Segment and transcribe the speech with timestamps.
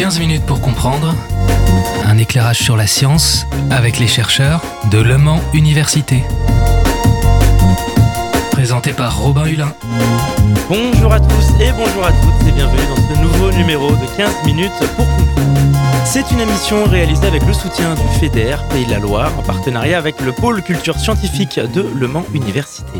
[0.00, 1.14] 15 minutes pour comprendre.
[2.06, 6.24] Un éclairage sur la science avec les chercheurs de Le Mans Université.
[8.50, 9.74] Présenté par Robin Hulin.
[10.70, 14.46] Bonjour à tous et bonjour à toutes et bienvenue dans ce nouveau numéro de 15
[14.46, 15.60] minutes pour comprendre.
[16.06, 19.98] C'est une émission réalisée avec le soutien du FEDER Pays de la Loire en partenariat
[19.98, 22.99] avec le pôle culture scientifique de Le Mans Université.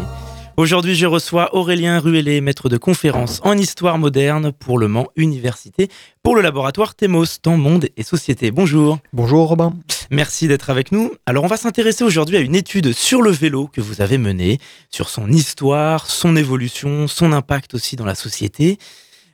[0.56, 5.88] Aujourd'hui, je reçois Aurélien Ruellé, maître de conférence en histoire moderne pour le Mans Université,
[6.22, 8.50] pour le laboratoire Thémos dans Monde et Société.
[8.50, 8.98] Bonjour.
[9.12, 9.72] Bonjour Robin.
[10.10, 11.12] Merci d'être avec nous.
[11.24, 14.58] Alors, on va s'intéresser aujourd'hui à une étude sur le vélo que vous avez menée,
[14.90, 18.78] sur son histoire, son évolution, son impact aussi dans la société.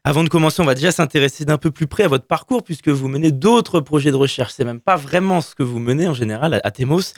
[0.09, 2.91] Avant de commencer, on va déjà s'intéresser d'un peu plus près à votre parcours, puisque
[2.91, 4.53] vous menez d'autres projets de recherche.
[4.57, 7.13] C'est même pas vraiment ce que vous menez en général à, Thémos.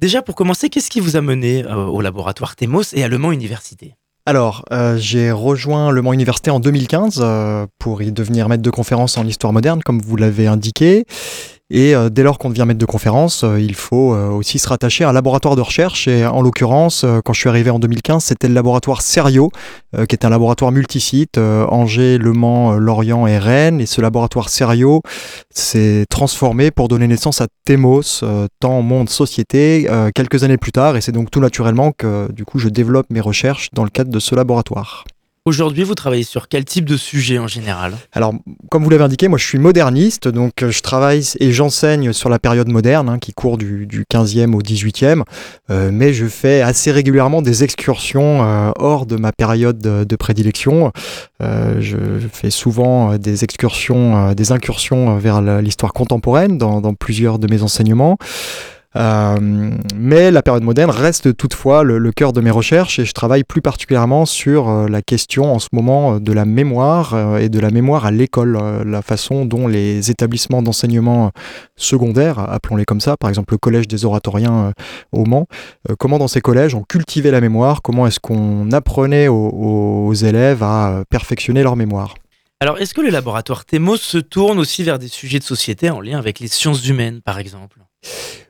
[0.00, 3.18] Déjà, pour commencer, qu'est-ce qui vous a mené euh, au laboratoire Thémos et à Le
[3.18, 3.94] Mans Université?
[4.24, 8.70] Alors, euh, j'ai rejoint Le Mans Université en 2015 euh, pour y devenir maître de
[8.70, 11.04] conférence en histoire moderne, comme vous l'avez indiqué.
[11.70, 14.68] Et euh, dès lors qu'on devient maître de conférence, euh, il faut euh, aussi se
[14.68, 16.08] rattacher à un laboratoire de recherche.
[16.08, 19.50] Et en l'occurrence, quand je suis arrivé en 2015, c'était le laboratoire Serio,
[20.08, 23.80] qui est un laboratoire multisite, Angers, Le Mans, Lorient et Rennes.
[23.80, 25.02] Et ce laboratoire Serio
[25.50, 28.24] s'est transformé pour donner naissance à Thémos,
[28.60, 30.96] temps, monde, société, quelques années plus tard.
[30.96, 34.10] Et c'est donc tout naturellement que du coup je développe mes recherches dans le cadre
[34.10, 35.04] de ce laboratoire.
[35.46, 37.94] Aujourd'hui, vous travaillez sur quel type de sujet en général?
[38.12, 38.34] Alors,
[38.70, 42.28] comme vous l'avez indiqué, moi je suis moderniste, donc euh, je travaille et j'enseigne sur
[42.28, 45.22] la période moderne, hein, qui court du, 15e au 18e,
[45.70, 50.92] euh, mais je fais assez régulièrement des excursions euh, hors de ma période de, prédilection.
[51.40, 51.96] je
[52.30, 58.18] fais souvent des excursions, des incursions vers l'histoire contemporaine dans plusieurs de mes enseignements.
[58.96, 59.38] Euh,
[59.94, 63.62] mais la période moderne reste toutefois le, cœur de mes recherches et je travaille plus
[63.62, 67.70] particulièrement sur euh, la question en ce moment euh, de la mémoire et de la
[67.70, 71.30] mémoire à l'école, la façon dont les établissements d'enseignement
[71.76, 74.72] secondaire, appelons-les comme ça, par exemple le collège des oratoriens
[75.12, 75.46] au Mans,
[75.98, 81.04] comment dans ces collèges on cultivait la mémoire, comment est-ce qu'on apprenait aux, élèves à
[81.08, 82.14] perfectionner leur mémoire.
[82.60, 86.00] Alors, est-ce que le laboratoire Thémos se tourne aussi vers des sujets de société en
[86.00, 87.78] lien avec les sciences humaines, par exemple?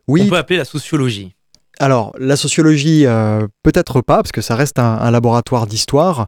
[0.08, 0.22] Oui.
[0.24, 1.34] On peut appeler la sociologie.
[1.80, 6.26] Alors, la sociologie, euh, peut-être pas, parce que ça reste un laboratoire d'histoire.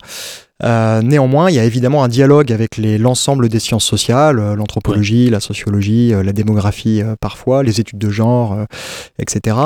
[0.65, 5.29] Euh, néanmoins, il y a évidemment un dialogue avec l'ensemble des sciences sociales, euh, l'anthropologie,
[5.29, 8.57] la sociologie, la démographie parfois, les études de genre,
[9.19, 9.57] etc.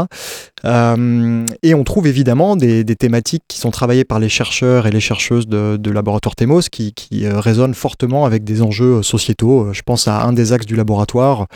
[0.66, 5.46] et on trouve évidemment des, thématiques qui sont travaillées par les chercheurs et les chercheuses
[5.46, 9.72] de, laboratoire Thémos qui, résonnent fortement avec des enjeux sociétaux.
[9.72, 11.46] Je pense à un des axes du laboratoire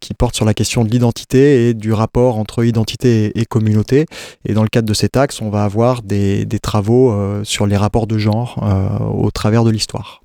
[0.00, 4.06] qui porte sur la question de l'identité et du rapport entre identité et, communauté.
[4.44, 7.14] Et dans le cadre de cet axe, on va avoir des, travaux
[7.44, 10.20] sur les rapports de genre euh, au travers de l'histoire.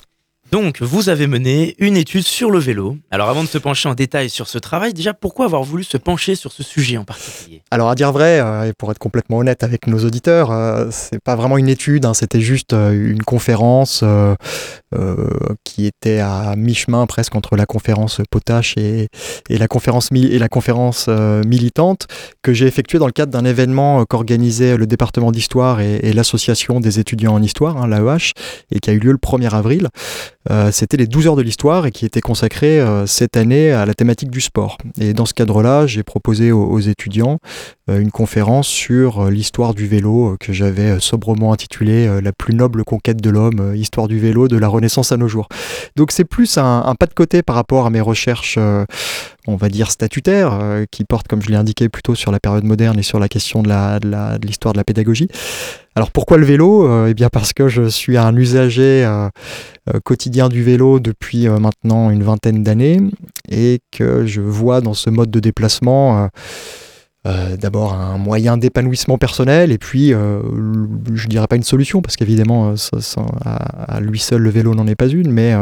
[0.53, 2.95] Donc, vous avez mené une étude sur le vélo.
[3.09, 5.97] Alors, avant de se pencher en détail sur ce travail, déjà, pourquoi avoir voulu se
[5.97, 7.63] pencher sur ce sujet en particulier?
[7.71, 11.19] Alors, à dire vrai, euh, et pour être complètement honnête avec nos auditeurs, euh, c'est
[11.19, 14.03] pas vraiment une étude, hein, c'était juste une conférence
[15.63, 19.07] qui était à mi-chemin presque entre la conférence potache et,
[19.49, 22.05] la conférence, et la conférence militante
[22.43, 26.99] que j'ai effectuée dans le cadre d'un événement qu'organisait le département d'histoire et, l'association des
[26.99, 28.33] étudiants en histoire, hein, l'AEH,
[28.71, 29.89] et qui a eu lieu le 1er avril.
[30.49, 33.85] Euh, c'était les 12 heures de l'histoire et qui était consacré euh, cette année à
[33.85, 34.77] la thématique du sport.
[34.99, 37.39] Et dans ce cadre-là, j'ai proposé aux, étudiants
[37.89, 43.21] euh, une conférence sur l'histoire du vélo que j'avais sobrement intitulée La plus noble conquête
[43.21, 45.47] de l'homme, histoire du vélo de la Renaissance à nos jours.
[45.95, 48.59] Donc c'est plus un, pas de côté par rapport à mes recherches
[49.47, 50.57] on va dire statutaires,
[50.91, 53.61] qui portent, comme je l'ai indiqué, plutôt sur la période moderne et sur la question
[53.61, 53.69] de
[54.45, 55.27] l'histoire de, de, la pédagogie.
[55.95, 57.07] Alors pourquoi le vélo?
[57.07, 59.05] Eh bien parce que je suis un usager
[59.93, 63.01] euh, quotidien du vélo depuis euh, maintenant une vingtaine d'années
[63.49, 66.29] et que je vois dans ce mode de déplacement
[67.27, 72.75] euh, d'abord un moyen d'épanouissement personnel et puis je dirais pas une solution parce qu'évidemment
[73.45, 75.53] à, lui seul le vélo n'en est pas une mais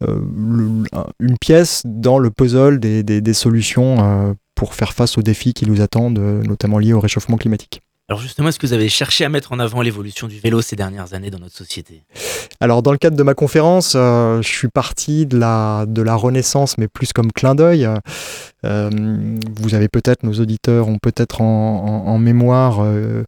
[0.00, 6.18] une pièce dans le puzzle des solutions pour faire face aux défis qui nous attendent
[6.18, 7.80] notamment liés au réchauffement climatique.
[8.10, 10.76] Alors justement, est-ce que vous avez cherché à mettre en avant l'évolution du vélo ces
[10.76, 12.04] dernières années dans notre société?
[12.58, 15.84] Alors dans le cadre de ma conférence, euh, je suis parti de la,
[16.16, 17.86] Renaissance, mais plus comme clin d'œil.
[18.64, 18.90] Euh,
[19.60, 23.24] vous avez peut-être, nos auditeurs ont peut-être en, mémoire euh,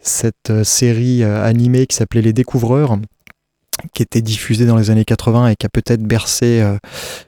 [0.00, 2.96] cette série animée qui s'appelait Les Découvreurs
[3.94, 6.76] qui était diffusé dans les années 80 et qui a peut-être bercé euh,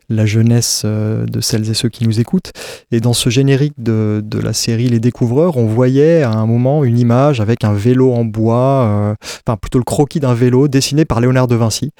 [0.08, 2.52] la jeunesse euh, de celles et ceux qui nous écoutent.
[2.90, 6.84] Et dans ce générique de, de, la série Les Découvreurs, on voyait à un moment
[6.84, 9.14] une image avec un vélo en bois, euh,
[9.46, 11.90] enfin plutôt le croquis d'un vélo dessiné par Léonard de Vinci.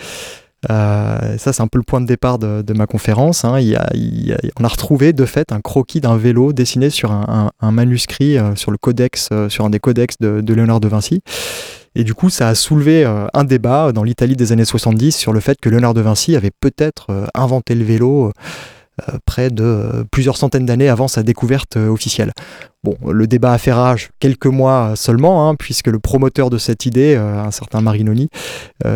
[0.69, 3.45] ça, c'est un peu le point de départ de, ma conférence.
[3.45, 3.59] Hein.
[4.59, 8.79] On a retrouvé de fait un croquis d'un vélo dessiné sur un, manuscrit, sur le
[8.79, 11.23] codex, sur un des codex de, de Léonard de Vinci.
[11.97, 15.41] Et du coup, ça a soulevé un débat dans l'Italie des années 70 sur le
[15.41, 18.33] fait que Léonard de Vinci avait peut-être inventé le vélo euh,
[19.27, 22.33] près de euh, plusieurs centaines d'années avant sa découverte euh, officielle.
[23.07, 27.17] Le débat a fait rage quelques mois seulement, hein, puisque le promoteur de cette idée,
[27.17, 28.29] un certain Marinoni,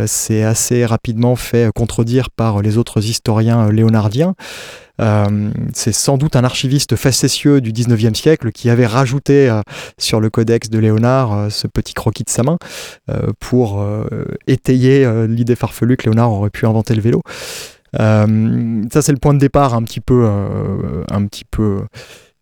[0.05, 4.35] s'est assez rapidement fait contredire par les autres historiens léonardiens.
[5.73, 9.51] c'est sans doute un archiviste facétieux du 19e siècle qui avait rajouté
[9.97, 12.59] sur le codex de Léonard ce petit croquis de sa main
[13.41, 13.83] pour
[14.47, 17.23] étayer l'idée farfelue que Léonard aurait pu inventer le vélo.
[17.99, 21.83] Euh, ça, c'est le point de départ un petit peu, euh, un petit peu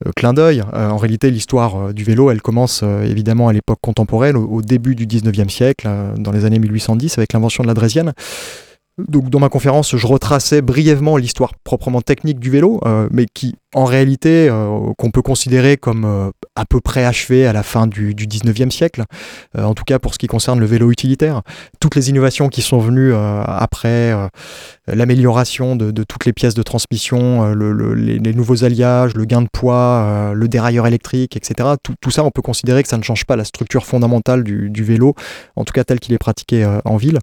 [0.07, 0.63] euh, clin d'œil.
[0.63, 5.49] en réalité, l'histoire du vélo, elle commence évidemment à l'époque contemporaine, au, début du 19e
[5.49, 5.89] siècle,
[6.19, 8.13] dans les années 1810, avec l'invention de la drésienne.
[8.99, 13.85] Donc, dans ma conférence, je retraçais brièvement l'histoire proprement technique du vélo, mais qui, en
[13.85, 14.49] réalité,
[14.97, 19.05] qu'on peut considérer comme à peu près achevé à la fin du, du 19e siècle,
[19.57, 21.43] euh, en tout cas pour ce qui concerne le vélo utilitaire.
[21.81, 24.29] Toutes les innovations qui sont venues euh, après euh,
[24.89, 30.49] l'amélioration de, toutes les pièces de transmission, les, nouveaux alliages, le gain de poids, le
[30.49, 31.71] dérailleur électrique, etc.
[31.83, 35.15] Tout, ça, on peut considérer que ça ne change pas la structure fondamentale du, vélo,
[35.57, 37.19] en tout cas tel qu'il est pratiqué en ville.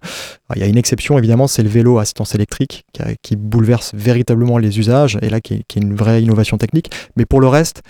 [0.55, 2.85] il y a une exception, évidemment, c'est vélo à assistance électrique
[3.21, 6.91] qui, bouleverse véritablement les usages, et là qui est une vraie innovation technique.
[7.15, 7.81] Mais pour le reste,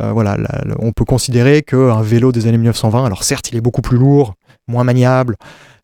[0.00, 0.36] euh, voilà,
[0.78, 4.34] on peut considérer qu'un vélo des années 1920, alors certes, il est beaucoup plus lourd,
[4.68, 5.36] moins maniable,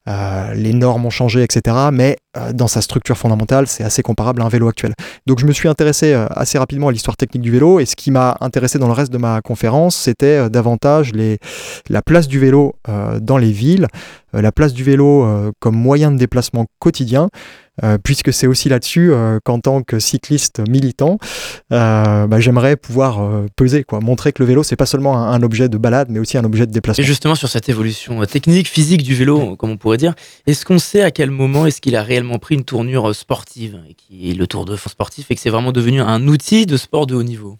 [0.09, 1.77] euh, les normes ont changé, etc.
[1.93, 4.95] Mais euh, dans sa structure fondamentale, c'est assez comparable à un vélo actuel.
[5.29, 8.11] Donc je me suis intéressé assez rapidement à l'histoire technique du vélo, et ce qui
[8.11, 11.13] m'a intéressé dans le reste de ma conférence, c'était davantage
[11.91, 12.77] la place du vélo
[13.21, 13.89] dans les villes,
[14.33, 17.29] la place du vélo comme moyen de déplacement quotidien.
[17.85, 21.19] Euh, puisque c'est aussi là-dessus euh, qu'en tant que cycliste militant,
[21.73, 23.21] euh, bah, j'aimerais pouvoir
[23.57, 26.37] peser, quoi, montrer que le vélo c'est pas seulement un, objet de balade, mais aussi
[26.37, 27.03] un objet de déplacement.
[27.03, 30.15] Et justement sur cette évolution technique, physique du vélo, comme on pourrait dire,
[30.47, 33.95] est-ce qu'on sait à quel moment est-ce qu'il a réellement pris une tournure sportive, et
[33.95, 36.77] qui est le Tour de France sportif, et que c'est vraiment devenu un outil de
[36.77, 37.59] sport de haut niveau?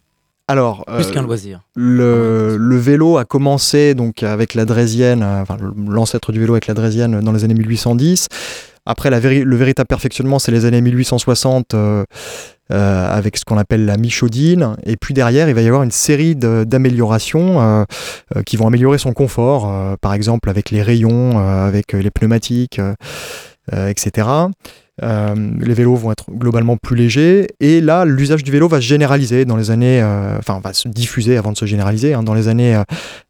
[0.51, 1.61] Alors, plus qu'un loisir.
[1.77, 6.73] Le, le, vélo a commencé donc avec la Drésienne, enfin l'ancêtre du vélo avec la
[6.73, 8.29] Drésienne dans les années 1810.
[8.91, 12.05] Après, le véritable perfectionnement, c'est les années 1860 euh,
[12.73, 14.77] euh, avec ce qu'on appelle la michaudine.
[14.87, 17.85] Et puis derrière, il va y avoir une série d'améliorations euh,
[18.47, 22.81] qui vont améliorer son confort, par exemple avec les rayons, avec les pneumatiques,
[23.71, 24.27] etc.
[25.03, 27.49] Euh, les vélos vont être globalement plus légers.
[27.61, 30.89] Et là l'usage du vélo va se généraliser dans les années euh, enfin va se
[30.89, 32.81] diffuser avant de se généraliser hein, dans les années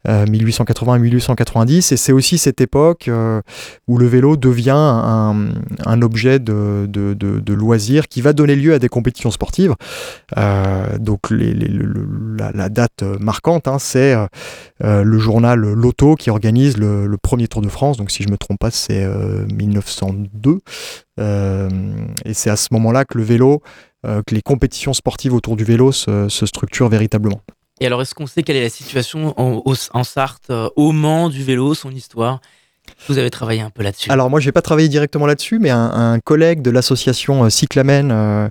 [0.07, 3.41] 1880 et 1890 et c'est aussi cette époque euh,
[3.87, 5.49] où le vélo devient un,
[5.85, 9.75] un objet de, de, de, loisir qui va donner lieu à des compétitions sportives.
[10.99, 11.69] Donc les, les,
[12.37, 14.15] la, date marquante hein, c'est
[14.81, 17.97] le journal Lotto qui organise le, le, premier Tour de France.
[17.97, 19.05] Donc si je me trompe pas c'est
[19.53, 20.59] 1902 euh,
[21.19, 23.61] et c'est à ce moment-là que le vélo,
[24.05, 27.41] euh, que les compétitions sportives autour du vélo se, structurent véritablement.
[27.81, 31.27] Et alors, est-ce qu'on sait quelle est la situation en, en Sarthe, euh, au Mans
[31.27, 32.39] du vélo, son histoire?
[33.07, 35.69] Vous avez travaillé un peu là-dessus Alors moi, je n'ai pas travaillé directement là-dessus, mais
[35.69, 38.49] un, collègue de l'association euh, Cyclamen, euh,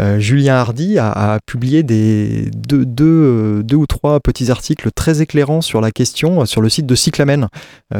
[0.00, 5.90] euh, Julien Hardy, a, publié des, deux, ou trois petits articles très éclairants sur la
[5.90, 7.48] question sur le site de Cyclamen,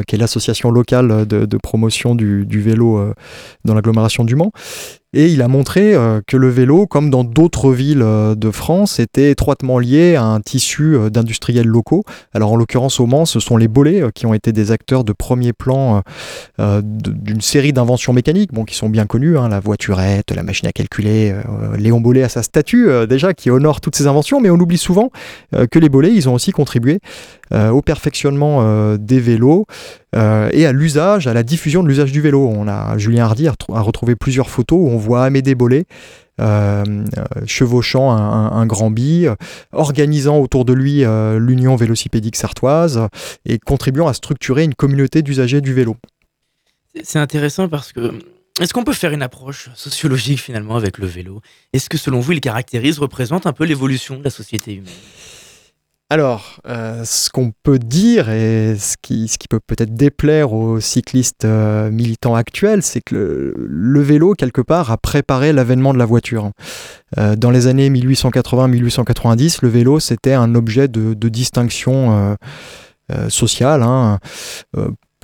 [0.07, 3.12] qui est l'association locale de, promotion du vélo
[3.64, 4.52] dans l'agglomération du Mans.
[5.18, 9.00] Et il a montré euh, que le vélo, comme dans d'autres villes euh, de France,
[9.00, 12.04] était étroitement lié à un tissu euh, d'industriels locaux.
[12.32, 15.12] Alors en l'occurrence au Mans, ce sont les bolets qui ont été des acteurs de
[15.12, 16.02] premier plan
[16.58, 20.72] d'une série d'inventions mécaniques, bon, qui sont bien connues, hein, la voiturette, la machine à
[20.72, 21.34] calculer.
[21.76, 25.10] Léon Bollet a sa statue déjà qui honore toutes ces inventions, mais on oublie souvent
[25.52, 27.00] que les bolets, ils ont aussi contribué
[27.52, 29.66] au perfectionnement des vélos
[30.14, 32.46] et à l'usage, à la diffusion de l'usage du vélo.
[32.46, 35.86] On a Julien Hardy a, retrouvé plusieurs photos où on voit Amédée Bollet
[36.40, 39.28] euh, euh, chevauchant un, grand bille,
[39.72, 43.08] organisant autour de lui euh, l'Union vélocipédique sartoise
[43.44, 45.96] et contribuant à structurer une communauté d'usagers du vélo.
[47.02, 48.12] C'est intéressant parce que
[48.60, 51.40] est-ce qu'on peut faire une approche sociologique finalement avec le vélo?
[51.72, 54.94] Est-ce que selon vous, il caractérise, représente un peu l'évolution de la société humaine?
[56.10, 61.90] Alors, euh, ce qu'on peut dire et ce qui, peut peut-être déplaire aux cyclistes euh,
[61.90, 66.52] militants actuels, c'est que le, vélo, quelque part, a préparé l'avènement de la voiture.
[67.18, 72.36] Euh, dans les années 1880-1890, le vélo, c'était un objet de, distinction
[73.28, 73.82] sociale.
[73.82, 74.18] Hein,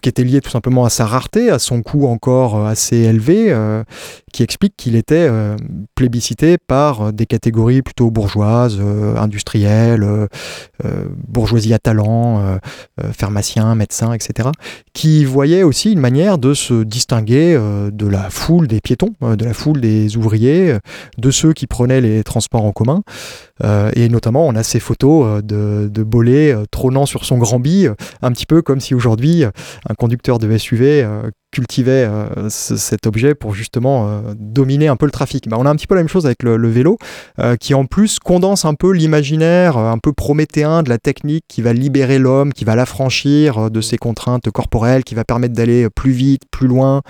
[0.02, 3.54] qui était lié tout simplement à sa rareté, à son coût encore assez élevé,
[4.34, 5.30] qui explique qu'il était
[5.94, 8.80] plébiscité par des catégories plutôt bourgeoises,
[9.16, 10.04] industrielles,
[11.28, 12.58] bourgeoisie à talent,
[13.12, 14.48] pharmaciens, médecins, etc.,
[14.92, 17.56] qui voyaient aussi une manière de se distinguer
[17.92, 20.78] de la foule des piétons, de la foule des ouvriers,
[21.16, 23.02] de ceux qui prenaient les transports en commun.
[23.62, 28.46] et notamment, on a ces photos de, de trônant sur son grand bille, un petit
[28.46, 31.06] peu comme si aujourd'hui un conducteur de SUV
[31.54, 35.49] cultivait euh, cet objet pour justement euh, dominer un peu le trafic.
[35.49, 36.99] Bah, on a un petit peu la même chose avec le, vélo,
[37.38, 41.62] euh, qui en plus condense un peu l'imaginaire un peu prométhéen de la technique qui
[41.62, 46.11] va libérer l'homme, qui va l'affranchir de ses contraintes corporelles, qui va permettre d'aller plus
[46.11, 47.02] vite, plus loin.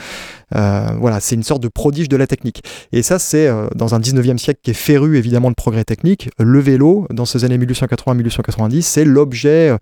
[0.52, 2.62] voilà, c'est une sorte de prodige de la technique.
[2.92, 6.28] Et ça, c'est dans un 19e siècle qui est féru évidemment de progrès technique.
[6.38, 9.74] Le vélo, dans ces années 1880-1890, c'est l'objet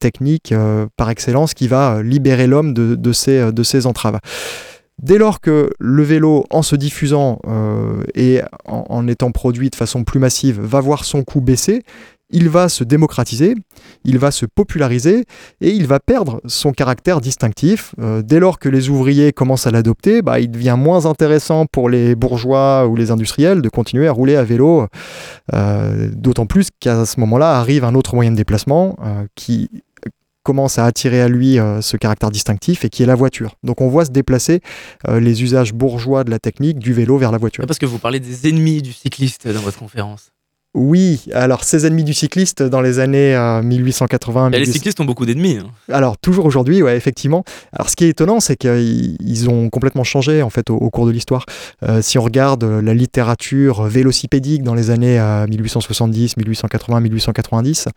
[0.00, 0.52] technique
[0.96, 3.12] par excellence qui va libérer l'homme de, de
[3.86, 4.18] entraves.
[5.00, 10.02] Dès lors que le vélo, en se diffusant euh, et en, étant produit de façon
[10.02, 11.84] plus massive, va voir son coût baisser,
[12.30, 13.54] il va se démocratiser,
[14.04, 15.24] il va se populariser
[15.60, 17.94] et il va perdre son caractère distinctif.
[18.00, 21.88] Euh, dès lors que les ouvriers commencent à l'adopter, bah, il devient moins intéressant pour
[21.88, 24.88] les bourgeois ou les industriels de continuer à rouler à vélo,
[25.54, 28.96] euh, d'autant plus qu'à ce moment-là arrive un autre moyen de déplacement
[29.36, 29.70] qui
[30.48, 33.56] commence à attirer à lui euh, ce caractère distinctif et qui est la voiture.
[33.64, 34.62] Donc on voit se déplacer
[35.06, 37.66] euh, les usages bourgeois de la technique du vélo vers la voiture.
[37.66, 40.30] Parce que vous parlez des ennemis du cycliste dans votre conférence.
[40.72, 44.46] Oui, alors ces ennemis du cycliste dans les années 1880.
[44.46, 45.58] Euh, les cyclistes ont beaucoup d'ennemis.
[45.58, 45.70] Hein.
[45.92, 47.44] Alors toujours aujourd'hui, ouais, effectivement.
[47.74, 51.10] Alors ce qui est étonnant, c'est qu'ils ont complètement changé en fait au, cours de
[51.10, 51.44] l'histoire.
[52.00, 57.88] si on regarde la littérature vélocipédique dans les années 1870, 1880, 1890,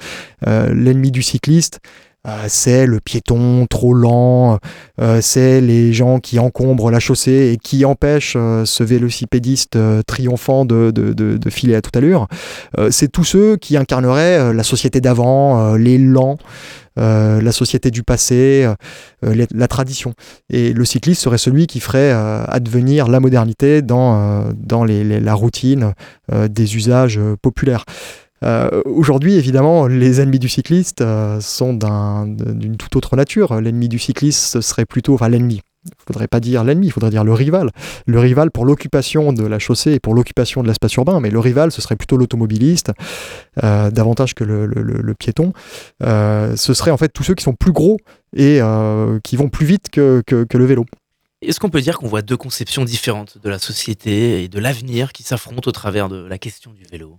[0.74, 1.80] l'ennemi du cycliste,
[2.28, 4.60] euh, c'est le piéton trop lent,
[5.00, 10.64] euh, c'est les gens qui encombrent la chaussée et qui empêchent euh, ce vélocipédiste triomphant
[10.64, 10.92] de,
[11.50, 12.28] filer à toute allure.
[12.92, 16.38] c'est tous ceux qui incarneraient la société d'avant, les lents.
[16.96, 18.72] la société du passé,
[19.22, 20.14] la tradition.
[20.50, 25.94] Et le cycliste serait celui qui ferait advenir la modernité dans, dans la routine
[26.32, 27.86] des usages populaires.
[28.44, 33.62] Euh, aujourd'hui, évidemment, les ennemis du cycliste euh, sont d'une toute autre nature.
[33.62, 36.92] L'ennemi du cycliste, ce serait plutôt, enfin l'ennemi, il ne faudrait pas dire l'ennemi, il
[36.92, 37.72] faudrait dire le rival.
[38.06, 41.40] Le rival pour l'occupation de la chaussée et pour l'occupation de l'espace urbain, mais le
[41.40, 42.92] rival, ce serait plutôt l'automobiliste,
[43.64, 45.54] euh, davantage que le, piéton.
[46.02, 47.98] ce serait en fait tous ceux qui sont plus gros
[48.36, 48.60] et
[49.24, 50.86] qui vont plus vite que, que le vélo.
[51.42, 55.12] Est-ce qu'on peut dire qu'on voit deux conceptions différentes de la société et de l'avenir
[55.12, 57.18] qui s'affrontent au travers de la question du vélo?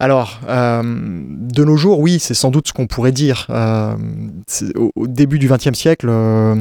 [0.00, 3.46] Alors, euh, de nos jours, oui, c'est sans doute ce qu'on pourrait dire.
[3.50, 3.96] Euh,
[4.94, 6.54] au, début du XXe siècle, euh,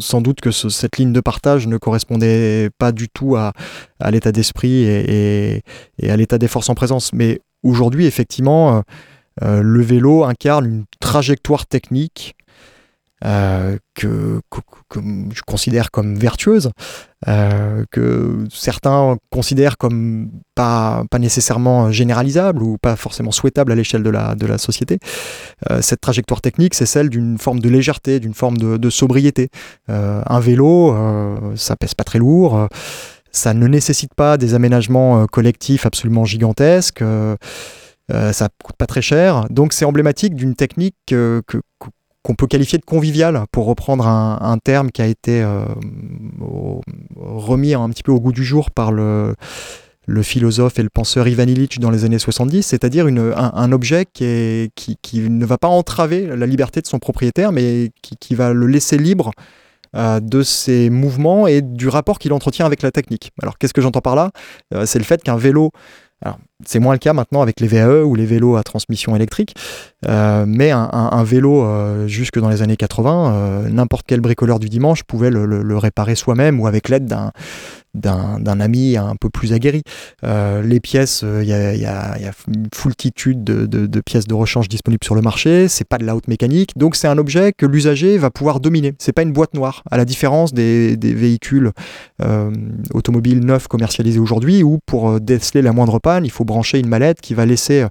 [0.00, 3.52] sans doute que cette ligne de partage ne correspondait pas du tout à,
[4.10, 5.62] l'état d'esprit et,
[6.02, 7.12] à l'état des forces en présence.
[7.12, 8.82] Mais aujourd'hui, effectivement,
[9.40, 12.34] le vélo incarne une trajectoire technique
[13.24, 14.40] euh, que,
[15.34, 16.70] je considère comme vertueuse,
[17.28, 24.10] euh, que certains considèrent comme pas, nécessairement généralisable ou pas forcément souhaitable à l'échelle de
[24.10, 24.98] la, société.
[25.70, 29.50] Euh, cette trajectoire technique, c'est celle d'une forme de légèreté, d'une forme de, sobriété.
[29.88, 30.96] un vélo,
[31.56, 32.68] ça pèse pas très lourd.
[33.30, 37.04] ça ne nécessite pas des aménagements collectifs absolument gigantesques.
[38.10, 39.46] ça coûte pas très cher.
[39.50, 41.42] Donc c'est emblématique d'une technique que,
[42.22, 45.64] qu'on peut qualifier de convivial, pour reprendre un, terme qui a été euh,
[47.16, 49.34] remis un petit peu au goût du jour par le,
[50.22, 55.20] philosophe et le penseur Ivan Illich dans les années 70, c'est-à-dire un, objet qui, qui,
[55.20, 59.30] ne va pas entraver la liberté de son propriétaire, mais qui, va le laisser libre
[59.96, 63.30] euh, de ses mouvements et du rapport qu'il entretient avec la technique.
[63.42, 64.30] Alors qu'est-ce que j'entends par là?
[64.74, 65.70] Euh, C'est le fait qu'un vélo
[66.66, 69.54] c'est moins le cas maintenant avec les VAE ou les vélos à transmission électrique,
[70.06, 74.68] euh, mais un, vélo euh, jusque dans les années 80, euh, n'importe quel bricoleur du
[74.68, 77.32] dimanche pouvait le réparer soi-même ou avec l'aide d'un
[77.94, 79.82] d'un ami un peu plus aguerri.
[80.24, 84.68] Euh, les pièces, il y, a, y, a, une foultitude de, de, pièces de rechange
[84.68, 85.68] disponibles sur le marché.
[85.68, 88.94] C'est pas de la haute mécanique, donc c'est un objet que l'usager va pouvoir dominer.
[88.98, 91.72] C'est pas une boîte noire, à la différence des, des véhicules
[92.22, 92.50] euh,
[92.94, 96.88] automobiles neufs commercialisés aujourd'hui, où pour euh, déceler la moindre panne, il faut brancher une
[96.88, 97.86] mallette qui va laisser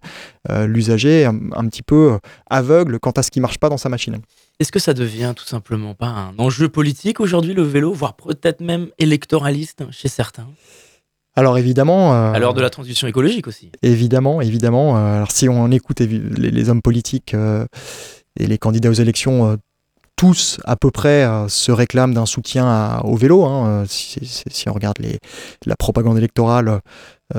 [0.65, 2.17] l'usager un, un, petit peu
[2.49, 4.19] aveugle quant à ce qui marche pas dans sa machine.
[4.59, 8.59] Est-ce que ça devient tout simplement pas un enjeu politique aujourd'hui, le vélo, voire peut-être
[8.59, 10.47] même électoraliste chez certains?
[11.37, 12.13] Alors évidemment...
[12.13, 13.71] Euh, à l'heure de la transition écologique aussi.
[13.83, 14.97] Évidemment, évidemment.
[14.97, 17.65] Euh, alors si on écoute les, hommes politiques euh,
[18.37, 19.57] et les candidats aux élections
[20.17, 23.45] tous à peu près se réclament d'un soutien au vélo.
[23.45, 23.85] Hein.
[23.87, 25.19] Si, on regarde les,
[25.65, 26.81] la propagande électorale,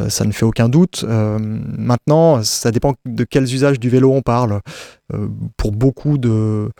[0.09, 1.05] ça ne fait aucun doute.
[1.07, 4.62] maintenant, ça dépend de quels usages du vélo on parle.
[5.59, 6.71] pour beaucoup de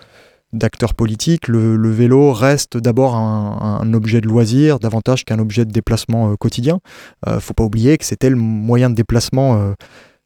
[0.53, 6.33] d'acteurs politiques, le, vélo reste d'abord un, objet de loisir davantage qu'un objet de déplacement
[6.33, 6.81] euh, quotidien.
[7.29, 9.75] euh, faut pas oublier que c'était le moyen de déplacement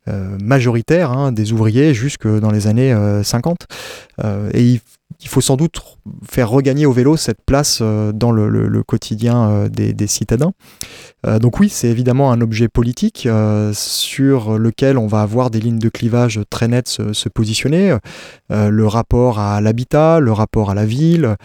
[0.08, 3.66] euh, majoritaire hein, des ouvriers jusque dans les années 50.
[4.52, 4.80] et il
[5.24, 5.80] il faut sans doute
[6.22, 10.52] faire regagner au vélo cette place euh, dans le, quotidien euh, des, citadins.
[11.26, 13.26] Euh, donc oui, c'est évidemment un objet politique
[13.72, 17.96] sur lequel on va avoir des lignes de clivage très nettes se, positionner.
[18.50, 21.36] le rapport à l'habitat, le rapport à la ville,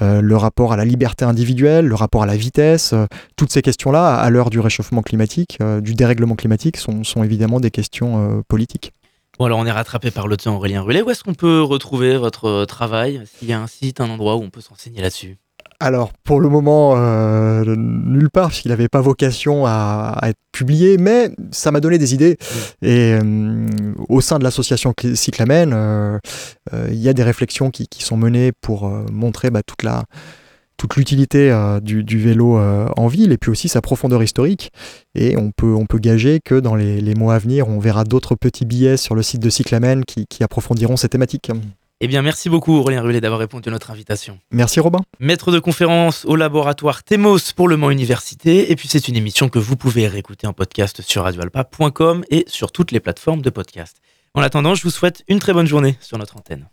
[0.00, 2.94] le rapport à la liberté individuelle, le rapport à la vitesse,
[3.36, 8.42] toutes ces questions-là, à l'heure du réchauffement climatique, du dérèglement climatique, sont évidemment des questions
[8.48, 8.92] politiques.
[9.40, 11.00] Bon, alors on est rattrapé par le temps, Aurélien Rulet.
[11.00, 13.22] Où est-ce qu'on peut retrouver votre euh, travail?
[13.24, 15.38] S'il y a un site, un endroit où on peut s'enseigner là-dessus?
[15.80, 21.30] Alors, pour le moment, euh, nulle part, puisqu'il n'avait pas vocation à, être publié, mais
[21.52, 22.36] ça m'a donné des idées.
[22.82, 23.66] Et euh,
[24.10, 26.20] au sein de l'association Cyclamen,
[26.74, 30.04] il y a des réflexions qui, sont menées pour montrer bah, toute la,
[30.80, 34.72] toute l'utilité euh, du, vélo euh, en ville et puis aussi sa profondeur historique.
[35.14, 38.34] Et on peut, on peut gager que dans les, mois à venir, on verra d'autres
[38.34, 41.50] petits billets sur le site de Cyclamen qui, approfondiront ces thématiques.
[42.00, 44.38] Eh bien, merci beaucoup Aurélien Rulet d'avoir répondu à notre invitation.
[44.52, 45.00] Merci Robin.
[45.18, 48.72] Maître de conférence au laboratoire Thémos pour le Mans Université.
[48.72, 52.72] Et puis, c'est une émission que vous pouvez réécouter en podcast sur radioalpa.com et sur
[52.72, 53.98] toutes les plateformes de podcast.
[54.32, 56.64] En attendant, je vous souhaite une très bonne journée sur notre antenne.